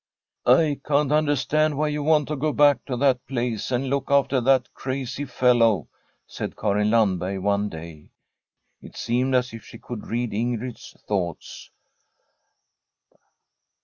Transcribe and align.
'I 0.63 0.81
can't 0.83 1.11
understand 1.11 1.77
why 1.77 1.89
you 1.89 2.01
want 2.01 2.27
to 2.29 2.35
go 2.35 2.51
back 2.51 2.83
to 2.85 2.97
that 2.97 3.23
place 3.27 3.69
and 3.69 3.87
look 3.87 4.09
after 4.09 4.41
that 4.41 4.73
crazy 4.73 5.25
fellow/ 5.25 5.89
said 6.25 6.57
Karin 6.57 6.89
Landberg 6.89 7.43
one 7.43 7.69
day. 7.69 8.09
It 8.81 8.97
seemed 8.97 9.35
as 9.35 9.53
if 9.53 9.63
she 9.63 9.77
could 9.77 10.07
read 10.07 10.31
Ingrid's 10.33 10.95
thoughts. 11.07 11.69